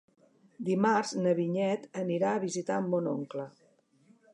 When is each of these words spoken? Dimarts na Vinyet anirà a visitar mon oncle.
Dimarts 0.69 1.11
na 1.25 1.35
Vinyet 1.41 1.87
anirà 2.05 2.35
a 2.39 2.43
visitar 2.49 2.83
mon 2.91 3.15
oncle. 3.17 3.51